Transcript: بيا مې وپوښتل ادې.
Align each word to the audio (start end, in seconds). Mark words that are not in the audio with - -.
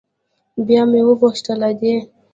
بيا 0.65 0.81
مې 0.91 1.01
وپوښتل 1.09 1.59
ادې. 1.69 1.95